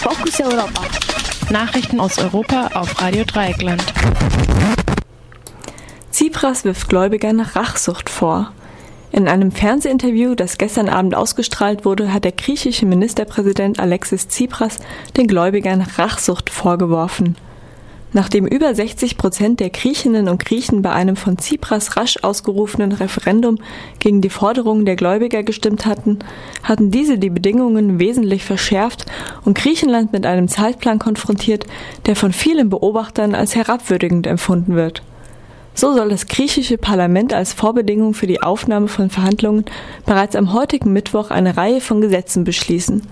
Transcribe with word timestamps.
Fokus 0.00 0.40
Europa. 0.40 0.82
Nachrichten 1.50 1.98
aus 1.98 2.18
Europa 2.18 2.70
auf 2.74 3.00
Radio 3.00 3.24
Dreieckland. 3.24 3.82
Tsipras 6.12 6.64
wirft 6.64 6.88
Gläubigern 6.88 7.40
Rachsucht 7.40 8.08
vor. 8.08 8.52
In 9.10 9.26
einem 9.26 9.50
Fernsehinterview, 9.50 10.36
das 10.36 10.56
gestern 10.56 10.88
Abend 10.88 11.16
ausgestrahlt 11.16 11.84
wurde, 11.84 12.12
hat 12.12 12.24
der 12.24 12.32
griechische 12.32 12.86
Ministerpräsident 12.86 13.80
Alexis 13.80 14.28
Tsipras 14.28 14.78
den 15.16 15.26
Gläubigern 15.26 15.82
Rachsucht 15.82 16.48
vorgeworfen. 16.48 17.36
Nachdem 18.12 18.46
über 18.46 18.74
60 18.74 19.18
Prozent 19.18 19.60
der 19.60 19.68
Griechinnen 19.68 20.28
und 20.28 20.44
Griechen 20.44 20.80
bei 20.80 20.92
einem 20.92 21.14
von 21.14 21.36
Tsipras 21.36 21.96
rasch 21.96 22.18
ausgerufenen 22.22 22.92
Referendum 22.92 23.58
gegen 23.98 24.22
die 24.22 24.30
Forderungen 24.30 24.86
der 24.86 24.96
Gläubiger 24.96 25.42
gestimmt 25.42 25.84
hatten, 25.84 26.18
hatten 26.62 26.90
diese 26.90 27.18
die 27.18 27.28
Bedingungen 27.28 28.00
wesentlich 28.00 28.44
verschärft 28.44 29.04
und 29.44 29.58
Griechenland 29.58 30.12
mit 30.12 30.24
einem 30.24 30.48
Zeitplan 30.48 30.98
konfrontiert, 30.98 31.66
der 32.06 32.16
von 32.16 32.32
vielen 32.32 32.70
Beobachtern 32.70 33.34
als 33.34 33.54
herabwürdigend 33.54 34.26
empfunden 34.26 34.74
wird. 34.74 35.02
So 35.74 35.94
soll 35.94 36.08
das 36.08 36.26
griechische 36.26 36.78
Parlament 36.78 37.32
als 37.34 37.52
Vorbedingung 37.52 38.14
für 38.14 38.26
die 38.26 38.42
Aufnahme 38.42 38.88
von 38.88 39.10
Verhandlungen 39.10 39.64
bereits 40.06 40.34
am 40.34 40.52
heutigen 40.54 40.92
Mittwoch 40.92 41.30
eine 41.30 41.56
Reihe 41.56 41.80
von 41.80 42.00
Gesetzen 42.00 42.42
beschließen. 42.42 43.02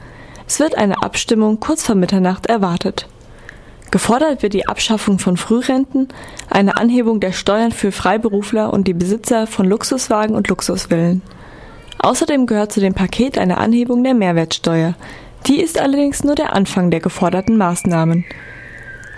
Es 0.49 0.59
wird 0.59 0.77
eine 0.77 1.03
Abstimmung 1.03 1.61
kurz 1.61 1.85
vor 1.85 1.95
Mitternacht 1.95 2.47
erwartet. 2.47 3.07
Gefordert 3.91 4.43
wird 4.43 4.53
die 4.53 4.67
Abschaffung 4.67 5.19
von 5.19 5.37
Frührenten, 5.37 6.09
eine 6.51 6.77
Anhebung 6.77 7.21
der 7.21 7.33
Steuern 7.33 7.73
für 7.73 7.93
Freiberufler 7.93 8.73
und 8.73 8.89
die 8.89 8.95
Besitzer 8.95 9.47
von 9.47 9.67
Luxuswagen 9.67 10.35
und 10.35 10.49
Luxusvillen. 10.49 11.23
Außerdem 11.99 12.47
gehört 12.47 12.73
zu 12.73 12.81
dem 12.81 12.95
Paket 12.95 13.39
eine 13.39 13.59
Anhebung 13.59 14.03
der 14.05 14.15
Mehrwertsteuer. 14.15 14.95
Die 15.47 15.61
ist 15.61 15.81
allerdings 15.81 16.25
nur 16.25 16.35
der 16.35 16.55
Anfang 16.55 16.91
der 16.91 17.01
geforderten 17.01 17.57
Maßnahmen. 17.57 18.25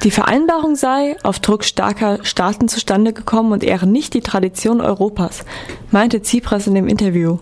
Die 0.04 0.10
Vereinbarung 0.12 0.76
sei 0.76 1.16
auf 1.24 1.40
Druck 1.40 1.64
starker 1.64 2.24
Staaten 2.24 2.68
zustande 2.68 3.12
gekommen 3.12 3.52
und 3.52 3.64
ehre 3.64 3.86
nicht 3.86 4.14
die 4.14 4.20
Tradition 4.20 4.80
Europas, 4.80 5.44
meinte 5.90 6.22
Tsipras 6.22 6.68
in 6.68 6.74
dem 6.74 6.86
Interview. 6.86 7.38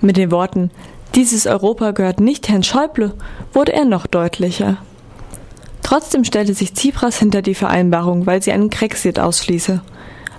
Mit 0.00 0.16
den 0.16 0.30
Worten 0.30 0.70
Dieses 1.14 1.46
Europa 1.46 1.90
gehört 1.90 2.20
nicht 2.20 2.48
Herrn 2.48 2.62
Schäuble 2.62 3.12
wurde 3.52 3.74
er 3.74 3.84
noch 3.84 4.06
deutlicher. 4.06 4.78
Trotzdem 5.90 6.22
stellte 6.22 6.54
sich 6.54 6.72
Tsipras 6.72 7.18
hinter 7.18 7.42
die 7.42 7.56
Vereinbarung, 7.56 8.24
weil 8.24 8.40
sie 8.40 8.52
einen 8.52 8.70
Grexit 8.70 9.18
ausschließe. 9.18 9.82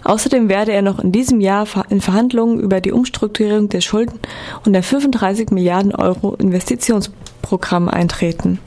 Außerdem 0.06 0.48
werde 0.48 0.72
er 0.72 0.82
noch 0.82 1.00
in 1.00 1.12
diesem 1.12 1.42
Jahr 1.42 1.68
in 1.90 2.00
Verhandlungen 2.00 2.62
über 2.62 2.80
die 2.80 2.94
Umstrukturierung 2.94 3.68
der 3.68 3.82
Schulden 3.82 4.18
und 4.66 4.72
der 4.72 4.82
35 4.82 5.50
Milliarden 5.50 5.94
Euro 5.94 6.36
Investitionsprogramm 6.36 7.90
eintreten. 7.90 8.60